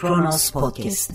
[0.00, 1.12] Kronos Podcast.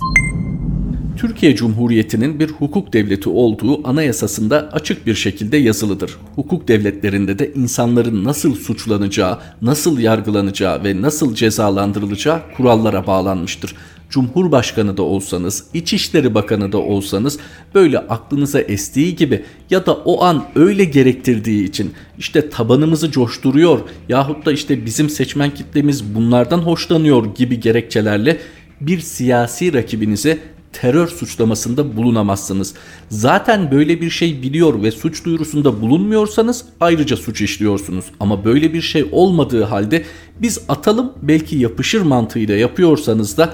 [1.18, 6.18] Türkiye Cumhuriyeti'nin bir hukuk devleti olduğu anayasasında açık bir şekilde yazılıdır.
[6.36, 13.76] Hukuk devletlerinde de insanların nasıl suçlanacağı, nasıl yargılanacağı ve nasıl cezalandırılacağı kurallara bağlanmıştır.
[14.10, 17.40] Cumhurbaşkanı da olsanız, İçişleri Bakanı da olsanız
[17.76, 23.80] böyle aklınıza estiği gibi ya da o an öyle gerektirdiği için işte tabanımızı coşturuyor
[24.10, 28.40] yahut da işte bizim seçmen kitlemiz bunlardan hoşlanıyor gibi gerekçelerle
[28.82, 30.40] bir siyasi rakibinize
[30.74, 32.74] terör suçlamasında bulunamazsınız.
[33.10, 38.06] Zaten böyle bir şey biliyor ve suç duyurusunda bulunmuyorsanız ayrıca suç işliyorsunuz.
[38.20, 40.04] Ama böyle bir şey olmadığı halde
[40.42, 43.54] biz atalım belki yapışır mantığıyla yapıyorsanız da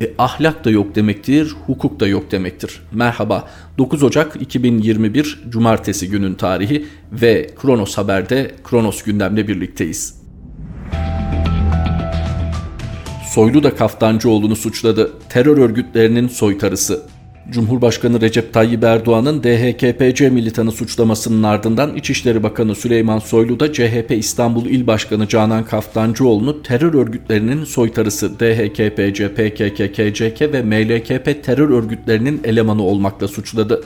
[0.00, 2.80] e, ahlak da yok demektir, hukuk da yok demektir.
[2.92, 10.21] Merhaba, 9 Ocak 2021 Cumartesi günün tarihi ve Kronos Haber'de Kronos gündemle birlikteyiz.
[13.34, 15.12] Soylu da Kaftancıoğlu'nu suçladı.
[15.28, 17.02] Terör örgütlerinin soytarısı.
[17.50, 24.66] Cumhurbaşkanı Recep Tayyip Erdoğan'ın DHKPC militanı suçlamasının ardından İçişleri Bakanı Süleyman Soylu da CHP İstanbul
[24.66, 32.82] İl Başkanı Canan Kaftancıoğlu'nu terör örgütlerinin soytarısı DHKPC, PKK, KCK ve MLKP terör örgütlerinin elemanı
[32.82, 33.84] olmakla suçladı.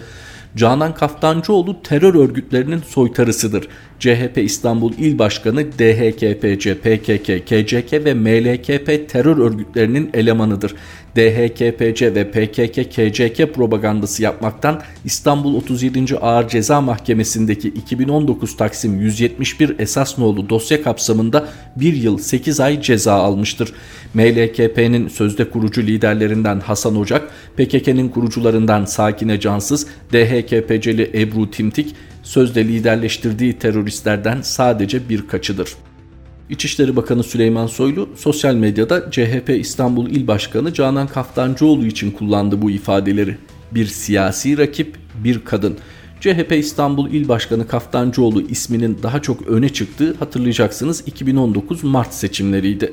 [0.57, 3.69] Canan Kaftancıoğlu terör örgütlerinin soytarısıdır.
[3.99, 10.75] CHP İstanbul İl Başkanı DHKPC, PKK, KCK ve MLKP terör örgütlerinin elemanıdır.
[11.17, 16.17] DHKPC ve PKK, KCK propagandası yapmaktan İstanbul 37.
[16.17, 23.15] Ağır Ceza Mahkemesi'ndeki 2019 Taksim 171 esas nolu dosya kapsamında 1 yıl 8 ay ceza
[23.15, 23.73] almıştır.
[24.15, 33.59] MLKP'nin sözde kurucu liderlerinden Hasan Ocak, PKK'nın kurucularından Sakine Cansız, DHKPC'li Ebru Timtik, sözde liderleştirdiği
[33.59, 35.69] teröristlerden sadece birkaçıdır.
[36.51, 42.71] İçişleri Bakanı Süleyman Soylu sosyal medyada CHP İstanbul İl Başkanı Canan Kaftancıoğlu için kullandı bu
[42.71, 43.37] ifadeleri.
[43.73, 45.77] Bir siyasi rakip, bir kadın.
[46.21, 52.93] CHP İstanbul İl Başkanı Kaftancıoğlu isminin daha çok öne çıktığı hatırlayacaksınız 2019 Mart seçimleriydi.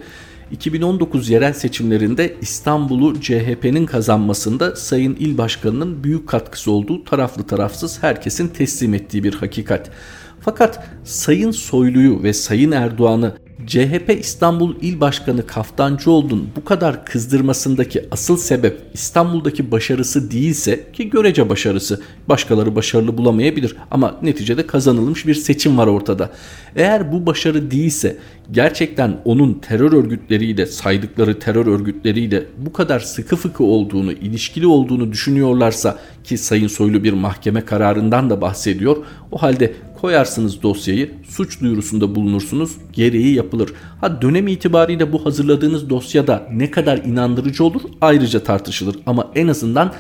[0.52, 8.48] 2019 yerel seçimlerinde İstanbul'u CHP'nin kazanmasında Sayın İl Başkanı'nın büyük katkısı olduğu taraflı tarafsız herkesin
[8.48, 9.92] teslim ettiği bir hakikat.
[10.40, 13.36] Fakat Sayın Soylu'yu ve Sayın Erdoğan'ı
[13.68, 21.50] CHP İstanbul İl Başkanı Kaftancıoğlu'nun bu kadar kızdırmasındaki asıl sebep İstanbul'daki başarısı değilse ki görece
[21.50, 26.30] başarısı başkaları başarılı bulamayabilir ama neticede kazanılmış bir seçim var ortada.
[26.76, 28.18] Eğer bu başarı değilse
[28.52, 36.00] gerçekten onun terör örgütleriyle saydıkları terör örgütleriyle bu kadar sıkı fıkı olduğunu, ilişkili olduğunu düşünüyorlarsa
[36.24, 38.98] ki Sayın Soylu bir mahkeme kararından da bahsediyor.
[39.32, 43.74] O halde koyarsınız dosyayı, suç duyurusunda bulunursunuz, gereği yapılır.
[44.02, 49.94] Ha dönem itibariyle bu hazırladığınız dosyada ne kadar inandırıcı olur ayrıca tartışılır ama en azından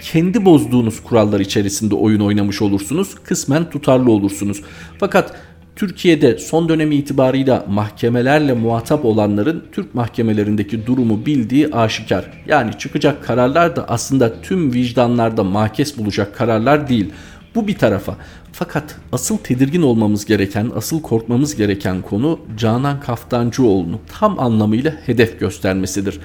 [0.00, 3.14] kendi bozduğunuz kurallar içerisinde oyun oynamış olursunuz.
[3.24, 4.62] Kısmen tutarlı olursunuz.
[5.00, 5.36] Fakat
[5.76, 12.24] Türkiye'de son dönem itibarıyla mahkemelerle muhatap olanların Türk mahkemelerindeki durumu bildiği aşikar.
[12.46, 17.12] Yani çıkacak kararlar da aslında tüm vicdanlarda mahkes bulacak kararlar değil.
[17.54, 18.16] Bu bir tarafa.
[18.52, 26.20] Fakat asıl tedirgin olmamız gereken, asıl korkmamız gereken konu Canan Kaftancıoğlu'nu tam anlamıyla hedef göstermesidir.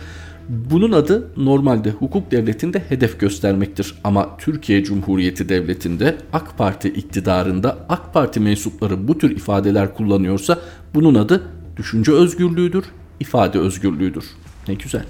[0.49, 3.95] Bunun adı normalde hukuk devletinde hedef göstermektir.
[4.03, 10.59] Ama Türkiye Cumhuriyeti Devleti'nde AK Parti iktidarında AK Parti mensupları bu tür ifadeler kullanıyorsa
[10.93, 11.43] bunun adı
[11.77, 12.85] düşünce özgürlüğüdür,
[13.19, 14.25] ifade özgürlüğüdür.
[14.67, 15.05] Ne güzel.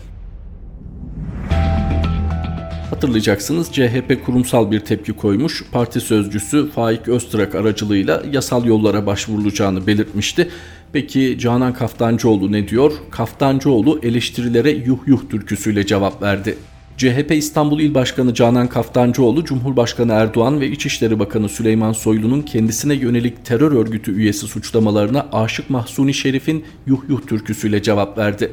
[2.90, 5.63] Hatırlayacaksınız CHP kurumsal bir tepki koymuş.
[5.72, 10.50] Parti sözcüsü Faik Öztrak aracılığıyla yasal yollara başvurulacağını belirtmişti.
[10.94, 12.91] Peki Canan Kaftancıoğlu ne diyor?
[13.12, 16.57] Kaftancıoğlu eleştirilere yuh yuh türküsüyle cevap verdi.
[16.97, 23.45] CHP İstanbul İl Başkanı Canan Kaftancıoğlu, Cumhurbaşkanı Erdoğan ve İçişleri Bakanı Süleyman Soylu'nun kendisine yönelik
[23.45, 28.51] terör örgütü üyesi suçlamalarına Aşık Mahsuni Şerif'in yuh yuh türküsüyle cevap verdi.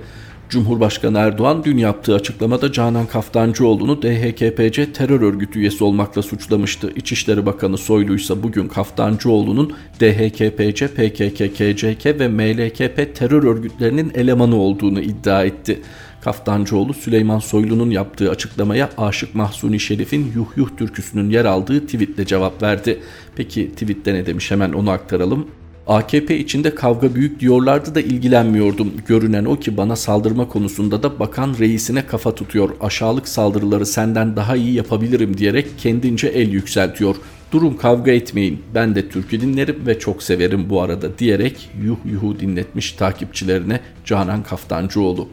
[0.53, 6.93] Cumhurbaşkanı Erdoğan dün yaptığı açıklamada Canan Kaftancıoğlu'nu DHKPC terör örgütü üyesi olmakla suçlamıştı.
[6.97, 15.01] İçişleri Bakanı Soylu ise bugün Kaftancıoğlu'nun DHKPC, PKK, KCK ve MLKP terör örgütlerinin elemanı olduğunu
[15.01, 15.83] iddia etti.
[16.21, 22.63] Kaftancıoğlu Süleyman Soylu'nun yaptığı açıklamaya Aşık Mahsuni Şerif'in Yuh Yuh türküsünün yer aldığı tweetle cevap
[22.63, 23.01] verdi.
[23.37, 25.47] Peki tweette ne demiş hemen onu aktaralım.
[25.87, 28.93] AKP içinde kavga büyük diyorlardı da ilgilenmiyordum.
[29.07, 32.71] Görünen o ki bana saldırma konusunda da bakan reisine kafa tutuyor.
[32.81, 37.17] Aşağılık saldırıları senden daha iyi yapabilirim diyerek kendince el yükseltiyor.
[37.53, 38.63] Durun kavga etmeyin.
[38.75, 44.43] Ben de türkü dinlerim ve çok severim bu arada diyerek yuh yuhu dinletmiş takipçilerine Canan
[44.43, 45.29] Kaftancıoğlu.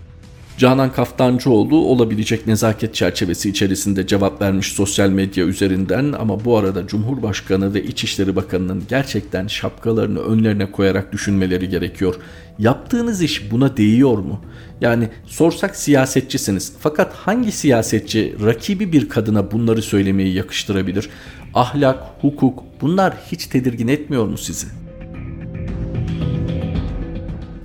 [0.59, 7.73] Canan Kaftancıoğlu olabilecek nezaket çerçevesi içerisinde cevap vermiş sosyal medya üzerinden ama bu arada Cumhurbaşkanı
[7.73, 12.15] ve İçişleri Bakanı'nın gerçekten şapkalarını önlerine koyarak düşünmeleri gerekiyor.
[12.57, 14.41] Yaptığınız iş buna değiyor mu?
[14.81, 21.09] Yani sorsak siyasetçisiniz fakat hangi siyasetçi rakibi bir kadına bunları söylemeyi yakıştırabilir?
[21.53, 24.67] Ahlak, hukuk bunlar hiç tedirgin etmiyor mu sizi?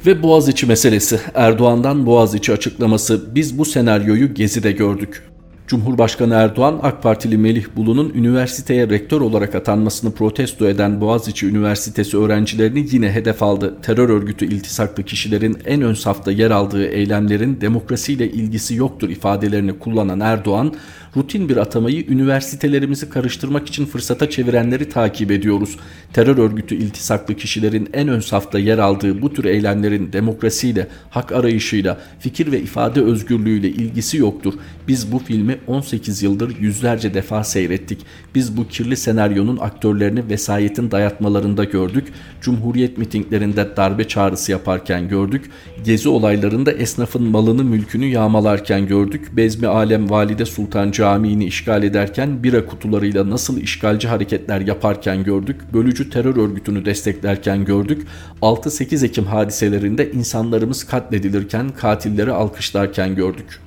[0.07, 1.21] Ve Boğaziçi meselesi.
[1.35, 3.35] Erdoğan'dan Boğaziçi açıklaması.
[3.35, 5.23] Biz bu senaryoyu Gezi'de gördük.
[5.67, 12.87] Cumhurbaşkanı Erdoğan AK Partili Melih Bulu'nun üniversiteye rektör olarak atanmasını protesto eden Boğaziçi Üniversitesi öğrencilerini
[12.93, 13.75] yine hedef aldı.
[13.83, 20.21] Terör örgütü iltisaklı kişilerin en ön safta yer aldığı eylemlerin demokrasiyle ilgisi yoktur ifadelerini kullanan
[20.21, 20.75] Erdoğan,
[21.17, 25.77] rutin bir atamayı üniversitelerimizi karıştırmak için fırsata çevirenleri takip ediyoruz.
[26.13, 31.99] Terör örgütü iltisaklı kişilerin en ön safta yer aldığı bu tür eylemlerin demokrasiyle, hak arayışıyla,
[32.19, 34.55] fikir ve ifade özgürlüğüyle ilgisi yoktur.
[34.89, 37.99] Biz bu filmi 18 yıldır yüzlerce defa seyrettik.
[38.35, 42.13] Biz bu kirli senaryonun aktörlerini vesayetin dayatmalarında gördük.
[42.41, 45.51] Cumhuriyet mitinglerinde darbe çağrısı yaparken gördük.
[45.85, 49.37] Gezi olaylarında esnafın malını mülkünü yağmalarken gördük.
[49.37, 55.61] Bezmi Alem Valide Sultan Camii'ni işgal ederken bira kutularıyla nasıl işgalci hareketler yaparken gördük.
[55.73, 58.07] Bölücü terör örgütünü desteklerken gördük.
[58.43, 63.61] 6-8 Ekim hadiselerinde insanlarımız katledilirken katilleri alkışlarken gördük.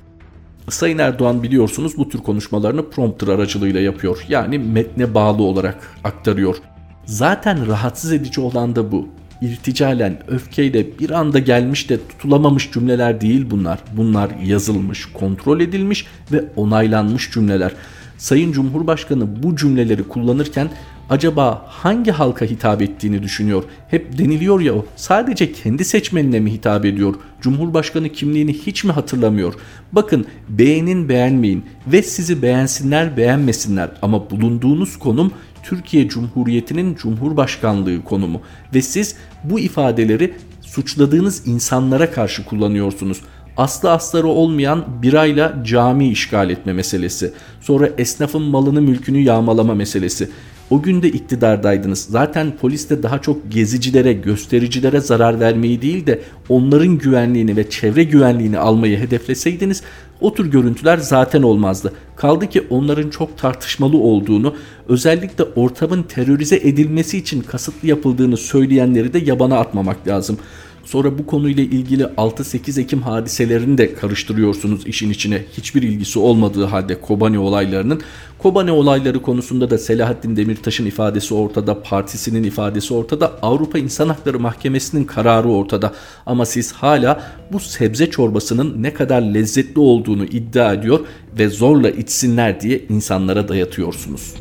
[0.68, 4.24] Sayın Erdoğan biliyorsunuz bu tür konuşmalarını prompter aracılığıyla yapıyor.
[4.28, 6.56] Yani metne bağlı olarak aktarıyor.
[7.04, 9.08] Zaten rahatsız edici olan da bu.
[9.42, 13.78] İrticalen, öfkeyle bir anda gelmiş de tutulamamış cümleler değil bunlar.
[13.96, 17.72] Bunlar yazılmış, kontrol edilmiş ve onaylanmış cümleler.
[18.18, 20.68] Sayın Cumhurbaşkanı bu cümleleri kullanırken
[21.10, 23.64] acaba hangi halka hitap ettiğini düşünüyor.
[23.88, 27.14] Hep deniliyor ya o sadece kendi seçmenine mi hitap ediyor?
[27.40, 29.54] Cumhurbaşkanı kimliğini hiç mi hatırlamıyor?
[29.92, 35.32] Bakın beğenin beğenmeyin ve sizi beğensinler beğenmesinler ama bulunduğunuz konum
[35.68, 38.40] Türkiye Cumhuriyeti'nin Cumhurbaşkanlığı konumu
[38.74, 43.20] ve siz bu ifadeleri suçladığınız insanlara karşı kullanıyorsunuz
[43.56, 47.32] aslı astarı olmayan birayla cami işgal etme meselesi.
[47.60, 50.28] Sonra esnafın malını mülkünü yağmalama meselesi.
[50.70, 52.04] O gün de iktidardaydınız.
[52.04, 58.04] Zaten polis de daha çok gezicilere, göstericilere zarar vermeyi değil de onların güvenliğini ve çevre
[58.04, 59.82] güvenliğini almayı hedefleseydiniz
[60.20, 61.92] o tür görüntüler zaten olmazdı.
[62.16, 64.54] Kaldı ki onların çok tartışmalı olduğunu,
[64.88, 70.38] özellikle ortamın terörize edilmesi için kasıtlı yapıldığını söyleyenleri de yabana atmamak lazım.
[70.88, 75.44] Sonra bu konuyla ilgili 6-8 Ekim hadiselerini de karıştırıyorsunuz işin içine.
[75.56, 78.00] Hiçbir ilgisi olmadığı halde Kobani olaylarının.
[78.38, 85.04] Kobani olayları konusunda da Selahattin Demirtaş'ın ifadesi ortada, partisinin ifadesi ortada, Avrupa İnsan Hakları Mahkemesi'nin
[85.04, 85.92] kararı ortada.
[86.26, 91.00] Ama siz hala bu sebze çorbasının ne kadar lezzetli olduğunu iddia ediyor
[91.38, 94.34] ve zorla içsinler diye insanlara dayatıyorsunuz.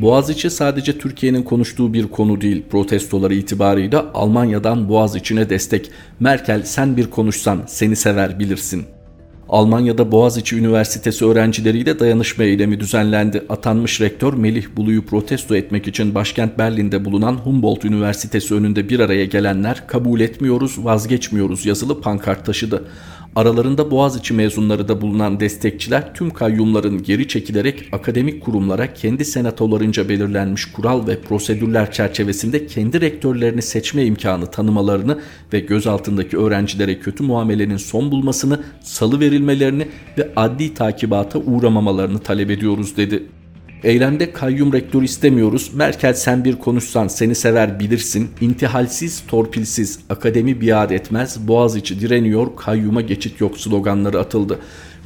[0.00, 2.62] Boğaziçi sadece Türkiye'nin konuştuğu bir konu değil.
[2.70, 5.90] Protestoları itibarıyla Almanya'dan Boğaziçi'ne destek.
[6.20, 8.84] Merkel sen bir konuşsan seni sever bilirsin.
[9.48, 13.44] Almanya'da Boğaziçi Üniversitesi öğrencileriyle dayanışma eylemi düzenlendi.
[13.48, 19.24] Atanmış rektör Melih Bulu'yu protesto etmek için başkent Berlin'de bulunan Humboldt Üniversitesi önünde bir araya
[19.24, 22.84] gelenler kabul etmiyoruz, vazgeçmiyoruz yazılı pankart taşıdı.
[23.36, 30.64] Aralarında Boğaziçi mezunları da bulunan destekçiler tüm kayyumların geri çekilerek akademik kurumlara kendi senatolarınca belirlenmiş
[30.64, 35.20] kural ve prosedürler çerçevesinde kendi rektörlerini seçme imkanı tanımalarını
[35.52, 42.96] ve gözaltındaki öğrencilere kötü muamelenin son bulmasını, salı verilmelerini ve adli takibata uğramamalarını talep ediyoruz
[42.96, 43.26] dedi.
[43.84, 45.70] Eylemde kayyum rektör istemiyoruz.
[45.74, 48.30] Merkel sen bir konuşsan seni sever bilirsin.
[48.40, 51.48] İntihalsiz, torpilsiz, akademi biat etmez.
[51.48, 54.58] Boğaziçi direniyor, kayyuma geçit yok sloganları atıldı.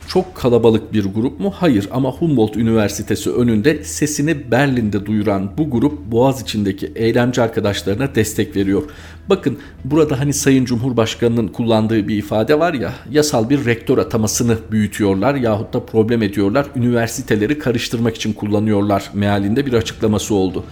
[0.08, 1.52] Çok kalabalık bir grup mu?
[1.56, 8.56] Hayır ama Humboldt Üniversitesi önünde sesini Berlin'de duyuran bu grup Boğaz içindeki eylemci arkadaşlarına destek
[8.56, 8.82] veriyor.
[9.28, 15.34] Bakın burada hani Sayın Cumhurbaşkanı'nın kullandığı bir ifade var ya yasal bir rektör atamasını büyütüyorlar
[15.34, 16.66] yahut da problem ediyorlar.
[16.76, 20.64] Üniversiteleri karıştırmak için kullanıyorlar mealinde bir açıklaması oldu.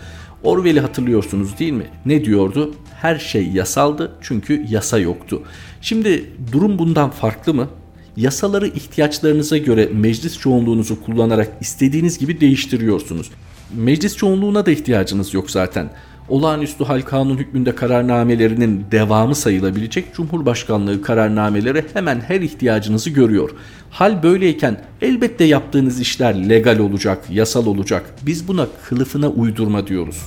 [0.42, 1.86] Orwell'i hatırlıyorsunuz değil mi?
[2.06, 2.74] Ne diyordu?
[3.00, 5.42] Her şey yasaldı çünkü yasa yoktu.
[5.80, 7.68] Şimdi durum bundan farklı mı?
[8.16, 13.30] Yasaları ihtiyaçlarınıza göre meclis çoğunluğunuzu kullanarak istediğiniz gibi değiştiriyorsunuz.
[13.76, 15.90] Meclis çoğunluğuna da ihtiyacınız yok zaten.
[16.28, 23.50] Olağanüstü hal kanun hükmünde kararnamelerinin devamı sayılabilecek Cumhurbaşkanlığı kararnameleri hemen her ihtiyacınızı görüyor.
[23.90, 28.14] Hal böyleyken elbette yaptığınız işler legal olacak, yasal olacak.
[28.26, 30.22] Biz buna kılıfına uydurma diyoruz.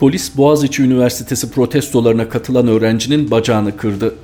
[0.00, 4.14] Polis Boğaziçi Üniversitesi protestolarına katılan öğrencinin bacağını kırdı.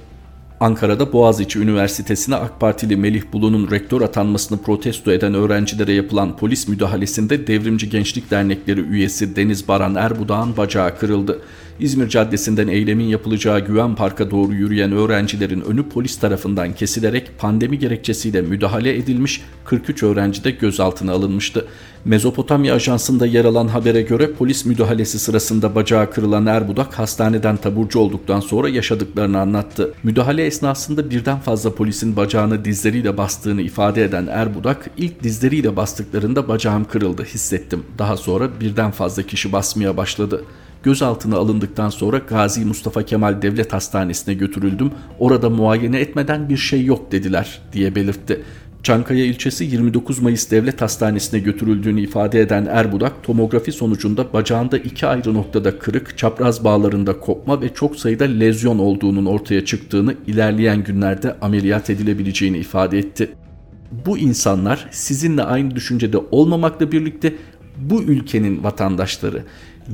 [0.61, 7.47] Ankara'da Boğaziçi Üniversitesi'ne AK Partili Melih Bulu'nun rektör atanmasını protesto eden öğrencilere yapılan polis müdahalesinde
[7.47, 11.41] Devrimci Gençlik Dernekleri üyesi Deniz Baran Erbudağ'ın bacağı kırıldı.
[11.81, 18.43] İzmir Caddesi'nden eylemin yapılacağı Güven Park'a doğru yürüyen öğrencilerin önü polis tarafından kesilerek pandemi gerekçesiyle
[18.43, 21.67] müdahale edilmiş 43 öğrenci de gözaltına alınmıştı.
[22.05, 28.41] Mezopotamya Ajansı'nda yer alan habere göre polis müdahalesi sırasında bacağı kırılan Erbudak hastaneden taburcu olduktan
[28.41, 29.95] sonra yaşadıklarını anlattı.
[30.03, 36.85] Müdahale esnasında birden fazla polisin bacağını dizleriyle bastığını ifade eden Erbudak ilk dizleriyle bastıklarında bacağım
[36.85, 37.83] kırıldı hissettim.
[37.99, 40.45] Daha sonra birden fazla kişi basmaya başladı.
[40.83, 44.91] Gözaltına alındıktan sonra Gazi Mustafa Kemal Devlet Hastanesi'ne götürüldüm.
[45.19, 48.43] Orada muayene etmeden bir şey yok dediler diye belirtti.
[48.83, 55.35] Çankaya ilçesi 29 Mayıs Devlet Hastanesi'ne götürüldüğünü ifade eden Erbudak, tomografi sonucunda bacağında iki ayrı
[55.35, 61.91] noktada kırık, çapraz bağlarında kopma ve çok sayıda lezyon olduğunun ortaya çıktığını, ilerleyen günlerde ameliyat
[61.91, 63.31] edilebileceğini ifade etti.
[64.07, 67.35] Bu insanlar sizinle aynı düşüncede olmamakla birlikte
[67.77, 69.43] bu ülkenin vatandaşları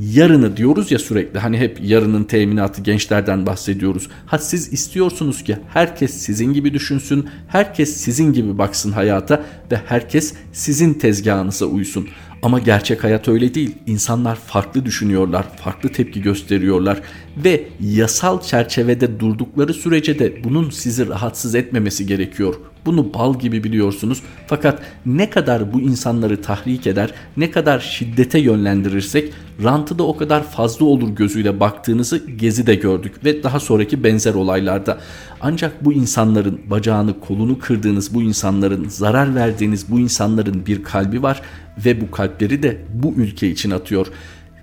[0.00, 4.08] yarını diyoruz ya sürekli hani hep yarının teminatı gençlerden bahsediyoruz.
[4.26, 10.34] Ha siz istiyorsunuz ki herkes sizin gibi düşünsün, herkes sizin gibi baksın hayata ve herkes
[10.52, 12.08] sizin tezgahınıza uysun.
[12.44, 13.74] Ama gerçek hayat öyle değil.
[13.86, 17.00] İnsanlar farklı düşünüyorlar, farklı tepki gösteriyorlar
[17.36, 22.54] ve yasal çerçevede durdukları sürece de bunun sizi rahatsız etmemesi gerekiyor.
[22.86, 24.22] Bunu bal gibi biliyorsunuz.
[24.46, 29.32] Fakat ne kadar bu insanları tahrik eder, ne kadar şiddete yönlendirirsek
[29.62, 34.98] rantı da o kadar fazla olur gözüyle baktığınızı Gezi'de gördük ve daha sonraki benzer olaylarda.
[35.40, 41.42] Ancak bu insanların bacağını kolunu kırdığınız bu insanların zarar verdiğiniz bu insanların bir kalbi var
[41.78, 44.07] ve bu kalpleri de bu ülke için atıyor.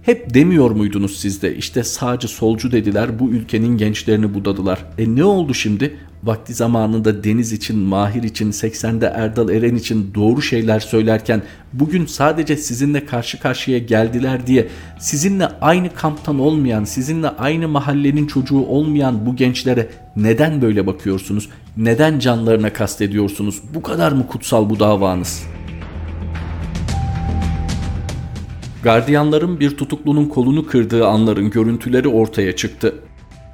[0.02, 4.86] Hep demiyor muydunuz sizde işte sağcı solcu dediler bu ülkenin gençlerini budadılar.
[4.98, 5.98] E ne oldu şimdi?
[6.24, 11.42] Vakti zamanında Deniz için, Mahir için, 80'de Erdal Eren için doğru şeyler söylerken
[11.74, 14.68] bugün sadece sizinle karşı karşıya geldiler diye
[15.00, 21.50] sizinle aynı kamptan olmayan, sizinle aynı mahallenin çocuğu olmayan bu gençlere neden böyle bakıyorsunuz?
[21.78, 23.62] Neden canlarına kastediyorsunuz?
[23.74, 25.61] Bu kadar mı kutsal bu davanız?''
[28.84, 32.96] Gardiyanların bir tutuklunun kolunu kırdığı anların görüntüleri ortaya çıktı.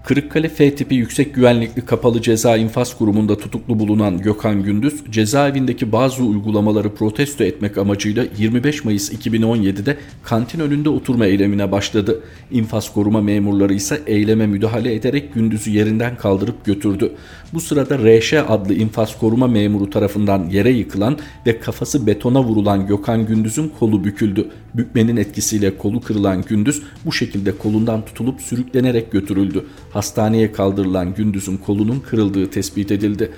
[0.06, 6.24] Kırıkkale F tipi yüksek güvenlikli kapalı ceza infaz kurumunda tutuklu bulunan Gökhan Gündüz, cezaevindeki bazı
[6.24, 12.24] uygulamaları protesto etmek amacıyla 25 Mayıs 2017'de kantin önünde oturma eylemine başladı.
[12.52, 17.12] İnfaz koruma memurları ise eyleme müdahale ederek Gündüz'ü yerinden kaldırıp götürdü.
[17.54, 23.26] Bu sırada RŞ adlı infaz koruma memuru tarafından yere yıkılan ve kafası betona vurulan Gökhan
[23.26, 24.48] Gündüz'ün kolu büküldü.
[24.74, 32.00] Bükmenin etkisiyle kolu kırılan Gündüz bu şekilde kolundan tutulup sürüklenerek götürüldü hastaneye kaldırılan Gündüz'ün kolunun
[32.00, 33.32] kırıldığı tespit edildi.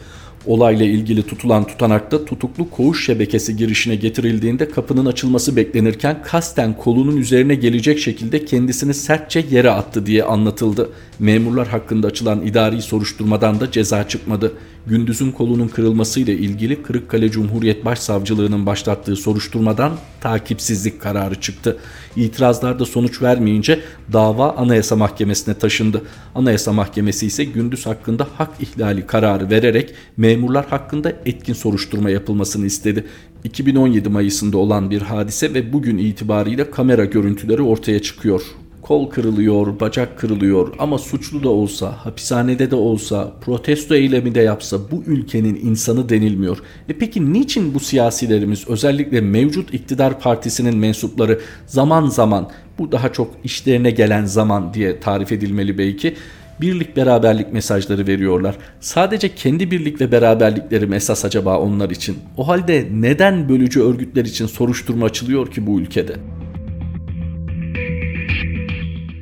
[0.45, 7.55] Olayla ilgili tutulan tutanakta tutuklu koğuş şebekesi girişine getirildiğinde kapının açılması beklenirken kasten kolunun üzerine
[7.55, 10.89] gelecek şekilde kendisini sertçe yere attı diye anlatıldı.
[11.19, 14.53] Memurlar hakkında açılan idari soruşturmadan da ceza çıkmadı.
[14.89, 19.91] Gündüz'ün kolunun kırılmasıyla ilgili Kırıkkale Cumhuriyet Başsavcılığı'nın başlattığı soruşturmadan
[20.21, 21.77] takipsizlik kararı çıktı.
[22.15, 23.79] İtirazlar da sonuç vermeyince
[24.13, 26.01] dava Anayasa Mahkemesi'ne taşındı.
[26.35, 33.05] Anayasa Mahkemesi ise Gündüz hakkında hak ihlali kararı vererek memurlar hakkında etkin soruşturma yapılmasını istedi.
[33.43, 38.41] 2017 Mayıs'ında olan bir hadise ve bugün itibariyle kamera görüntüleri ortaya çıkıyor
[38.81, 44.77] kol kırılıyor, bacak kırılıyor ama suçlu da olsa, hapishanede de olsa, protesto eylemi de yapsa
[44.91, 46.57] bu ülkenin insanı denilmiyor.
[46.89, 53.31] E peki niçin bu siyasilerimiz özellikle mevcut iktidar partisinin mensupları zaman zaman bu daha çok
[53.43, 56.15] işlerine gelen zaman diye tarif edilmeli belki
[56.61, 58.55] birlik beraberlik mesajları veriyorlar.
[58.79, 62.17] Sadece kendi birlik ve beraberlikleri mi esas acaba onlar için?
[62.37, 66.15] O halde neden bölücü örgütler için soruşturma açılıyor ki bu ülkede?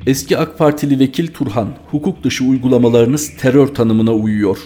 [0.08, 4.58] Eski AK Partili vekil Turhan, hukuk dışı uygulamalarınız terör tanımına uyuyor.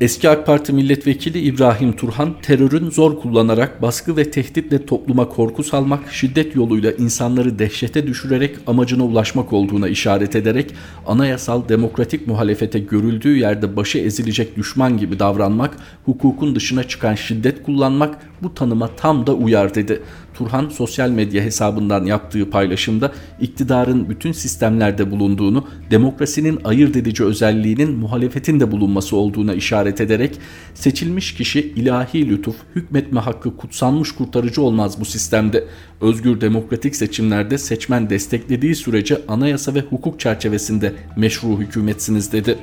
[0.00, 6.12] Eski AK Parti milletvekili İbrahim Turhan terörün zor kullanarak baskı ve tehditle topluma korku salmak,
[6.12, 10.74] şiddet yoluyla insanları dehşete düşürerek amacına ulaşmak olduğuna işaret ederek
[11.06, 18.18] anayasal demokratik muhalefete görüldüğü yerde başı ezilecek düşman gibi davranmak, hukukun dışına çıkan şiddet kullanmak
[18.42, 20.02] bu tanıma tam da uyar dedi.
[20.40, 28.60] Turhan sosyal medya hesabından yaptığı paylaşımda iktidarın bütün sistemlerde bulunduğunu, demokrasinin ayırt edici özelliğinin muhalefetin
[28.60, 30.38] de bulunması olduğuna işaret ederek
[30.74, 35.64] seçilmiş kişi ilahi lütuf, hükmetme hakkı kutsanmış kurtarıcı olmaz bu sistemde.
[36.00, 42.58] Özgür demokratik seçimlerde seçmen desteklediği sürece anayasa ve hukuk çerçevesinde meşru hükümetsiniz dedi.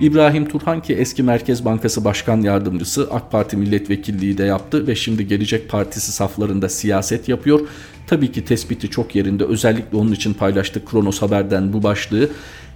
[0.00, 5.26] İbrahim Turhan ki eski Merkez Bankası Başkan Yardımcısı AK Parti milletvekilliği de yaptı ve şimdi
[5.26, 7.60] Gelecek Partisi saflarında siyaset yapıyor.
[8.06, 12.30] Tabii ki tespiti çok yerinde özellikle onun için paylaştık Kronos Haber'den bu başlığı.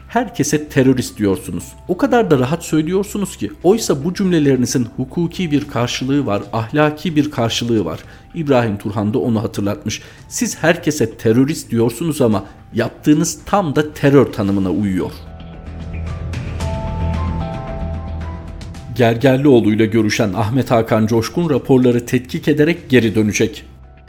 [0.08, 1.64] Herkese terörist diyorsunuz.
[1.88, 7.30] O kadar da rahat söylüyorsunuz ki oysa bu cümlelerinizin hukuki bir karşılığı var, ahlaki bir
[7.30, 8.00] karşılığı var.
[8.34, 10.02] İbrahim Turhan da onu hatırlatmış.
[10.28, 12.44] Siz herkese terörist diyorsunuz ama
[12.74, 15.35] yaptığınız tam da terör tanımına uyuyor.''
[18.96, 23.64] Gergerlioğlu ile görüşen Ahmet Hakan Coşkun raporları tetkik ederek geri dönecek.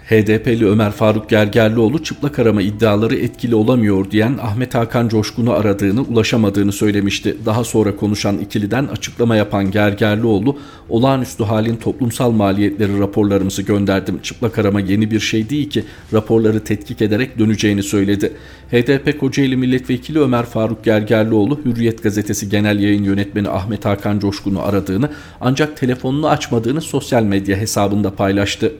[0.10, 6.72] HDP'li Ömer Faruk Gergerlioğlu çıplak arama iddiaları etkili olamıyor diyen Ahmet Hakan Coşkun'u aradığını, ulaşamadığını
[6.72, 7.38] söylemişti.
[7.46, 10.58] Daha sonra konuşan ikiliden açıklama yapan Gergerlioğlu,
[10.90, 14.20] olağanüstü halin toplumsal maliyetleri raporlarımızı gönderdim.
[14.24, 15.84] Çıplak arama yeni bir şey değil ki
[16.14, 18.34] raporları tetkik ederek döneceğini söyledi.
[18.72, 25.10] HDP Kocaeli Milletvekili Ömer Faruk Gergerlioğlu, Hürriyet Gazetesi Genel Yayın Yönetmeni Ahmet Hakan Coşkun'u aradığını
[25.42, 28.74] ancak telefonunu açmadığını sosyal medya hesabında paylaştı.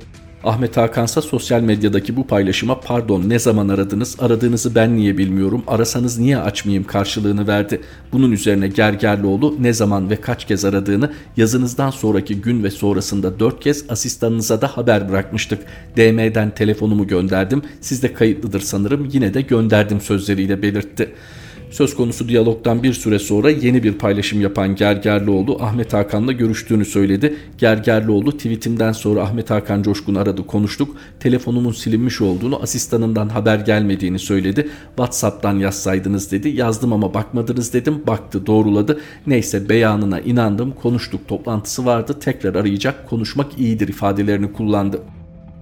[0.48, 6.20] Ahmet Hakansa sosyal medyadaki bu paylaşıma pardon ne zaman aradınız aradığınızı ben niye bilmiyorum arasanız
[6.20, 7.82] niye açmayayım karşılığını verdi.
[8.12, 13.60] Bunun üzerine Gergerlioğlu ne zaman ve kaç kez aradığını yazınızdan sonraki gün ve sonrasında 4
[13.60, 15.60] kez asistanınıza da haber bırakmıştık.
[15.98, 21.14] DM'den telefonumu gönderdim siz de kayıtlıdır sanırım yine de gönderdim sözleriyle belirtti.
[21.72, 27.36] Söz konusu diyalogdan bir süre sonra yeni bir paylaşım yapan Gergerlioğlu Ahmet Hakan'la görüştüğünü söyledi.
[27.58, 30.98] Gergerlioğlu tweetimden sonra Ahmet Hakan Coşkun aradı konuştuk.
[31.20, 34.70] Telefonumun silinmiş olduğunu asistanından haber gelmediğini söyledi.
[34.88, 36.50] Whatsapp'tan yazsaydınız dedi.
[36.50, 38.04] Yazdım ama bakmadınız dedim.
[38.08, 39.02] Baktı doğruladı.
[39.28, 45.02] Neyse beyanına inandım konuştuk toplantısı vardı tekrar arayacak konuşmak iyidir ifadelerini kullandı.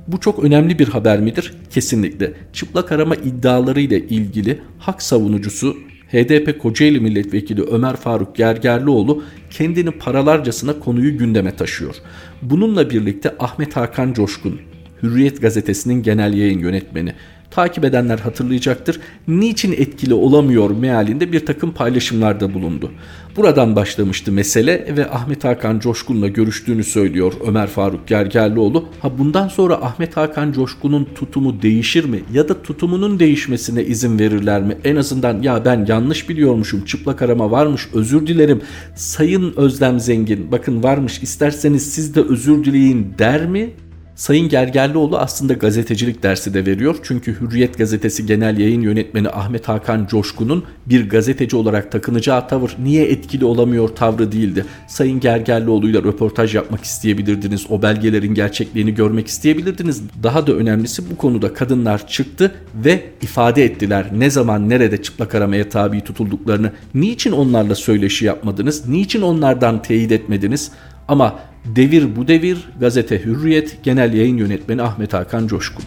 [0.07, 1.53] Bu çok önemli bir haber midir?
[1.69, 2.33] Kesinlikle.
[2.53, 5.75] Çıplak arama iddiaları ile ilgili hak savunucusu
[6.15, 11.95] HDP Kocaeli Milletvekili Ömer Faruk Gergerlioğlu kendini paralarcasına konuyu gündeme taşıyor.
[12.41, 14.59] Bununla birlikte Ahmet Hakan Coşkun,
[15.03, 17.13] Hürriyet gazetesinin genel yayın yönetmeni,
[17.55, 18.99] takip edenler hatırlayacaktır.
[19.27, 22.91] Niçin etkili olamıyor mealinde bir takım paylaşımlarda bulundu.
[23.35, 28.85] Buradan başlamıştı mesele ve Ahmet Hakan Coşkun'la görüştüğünü söylüyor Ömer Faruk Gergerlioğlu.
[28.99, 34.61] Ha bundan sonra Ahmet Hakan Coşkun'un tutumu değişir mi ya da tutumunun değişmesine izin verirler
[34.61, 34.77] mi?
[34.83, 38.61] En azından ya ben yanlış biliyormuşum çıplak arama varmış özür dilerim.
[38.95, 43.69] Sayın Özlem Zengin bakın varmış isterseniz siz de özür dileyin der mi?
[44.15, 46.95] Sayın Gergerlioğlu aslında gazetecilik dersi de veriyor.
[47.03, 53.05] Çünkü Hürriyet Gazetesi Genel Yayın Yönetmeni Ahmet Hakan Coşkun'un bir gazeteci olarak takınacağı tavır niye
[53.05, 54.65] etkili olamıyor tavrı değildi.
[54.87, 57.65] Sayın Gergerlioğlu ile röportaj yapmak isteyebilirdiniz.
[57.69, 60.01] O belgelerin gerçekliğini görmek isteyebilirdiniz.
[60.23, 62.51] Daha da önemlisi bu konuda kadınlar çıktı
[62.85, 64.05] ve ifade ettiler.
[64.17, 66.71] Ne zaman nerede çıplak aramaya tabi tutulduklarını.
[66.93, 68.87] Niçin onlarla söyleşi yapmadınız?
[68.89, 70.71] Niçin onlardan teyit etmediniz?
[71.07, 75.85] Ama Devir bu devir, gazete Hürriyet, genel yayın yönetmeni Ahmet Hakan Coşkun.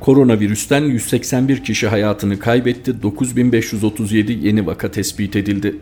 [0.00, 5.76] Koronavirüsten 181 kişi hayatını kaybetti, 9537 yeni vaka tespit edildi.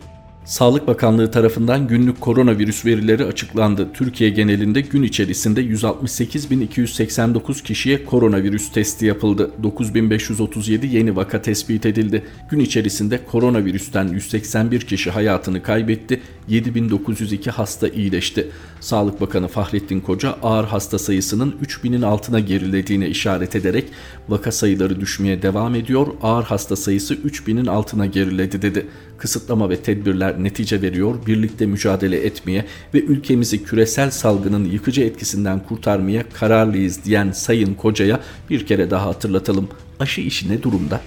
[0.45, 3.87] Sağlık Bakanlığı tarafından günlük koronavirüs verileri açıklandı.
[3.93, 9.51] Türkiye genelinde gün içerisinde 168.289 kişiye koronavirüs testi yapıldı.
[9.63, 12.23] 9.537 yeni vaka tespit edildi.
[12.49, 16.21] Gün içerisinde koronavirüsten 181 kişi hayatını kaybetti.
[16.49, 18.49] 7.902 hasta iyileşti.
[18.79, 23.85] Sağlık Bakanı Fahrettin Koca ağır hasta sayısının 3000'in altına gerilediğine işaret ederek
[24.29, 26.07] vaka sayıları düşmeye devam ediyor.
[26.21, 28.87] Ağır hasta sayısı 3000'in altına geriledi dedi.
[29.23, 31.15] Kısıtlama ve tedbirler netice veriyor.
[31.27, 38.65] Birlikte mücadele etmeye ve ülkemizi küresel salgının yıkıcı etkisinden kurtarmaya kararlıyız diyen Sayın Koca'ya bir
[38.65, 39.69] kere daha hatırlatalım.
[39.99, 41.01] Aşı işi ne durumda?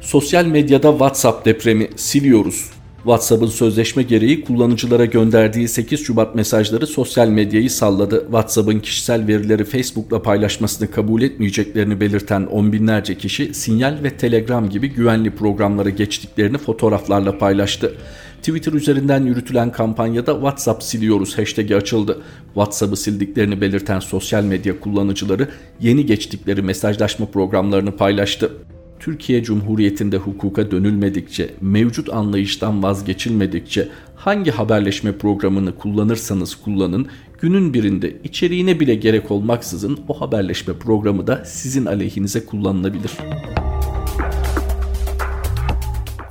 [0.00, 2.70] Sosyal medyada WhatsApp depremi siliyoruz.
[3.06, 8.20] WhatsApp'ın sözleşme gereği kullanıcılara gönderdiği 8 Şubat mesajları sosyal medyayı salladı.
[8.20, 14.88] WhatsApp'ın kişisel verileri Facebook'la paylaşmasını kabul etmeyeceklerini belirten on binlerce kişi Sinyal ve Telegram gibi
[14.88, 17.94] güvenli programlara geçtiklerini fotoğraflarla paylaştı.
[18.38, 22.22] Twitter üzerinden yürütülen kampanyada WhatsApp siliyoruz hashtag'i açıldı.
[22.54, 25.48] WhatsApp'ı sildiklerini belirten sosyal medya kullanıcıları
[25.80, 28.52] yeni geçtikleri mesajlaşma programlarını paylaştı.
[29.00, 37.08] Türkiye Cumhuriyeti'nde hukuka dönülmedikçe, mevcut anlayıştan vazgeçilmedikçe hangi haberleşme programını kullanırsanız kullanın,
[37.40, 43.10] günün birinde içeriğine bile gerek olmaksızın o haberleşme programı da sizin aleyhinize kullanılabilir.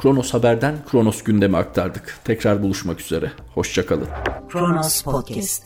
[0.02, 2.20] Kronos Haber'den Kronos gündemi aktardık.
[2.24, 3.32] Tekrar buluşmak üzere.
[3.54, 4.08] Hoşçakalın.
[4.50, 5.64] Kronos Podcast